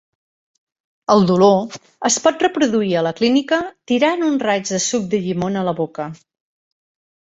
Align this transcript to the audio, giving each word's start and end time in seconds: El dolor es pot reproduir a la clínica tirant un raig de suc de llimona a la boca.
El 1.15 1.21
dolor 1.31 1.75
es 2.09 2.17
pot 2.25 2.41
reproduir 2.47 2.91
a 2.95 3.05
la 3.11 3.13
clínica 3.23 3.63
tirant 3.95 4.29
un 4.33 4.43
raig 4.49 4.75
de 4.75 4.85
suc 4.91 5.09
de 5.17 5.25
llimona 5.31 5.67
a 5.67 5.73
la 5.73 5.81
boca. 5.87 6.13